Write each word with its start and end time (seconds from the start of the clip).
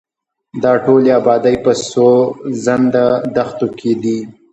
دا 0.63 0.73
ټولې 0.85 1.09
ابادۍ 1.19 1.55
په 1.63 1.71
سوځنده 1.89 3.05
دښتو 3.35 3.67
کې 3.79 3.91
دي. 4.01 4.19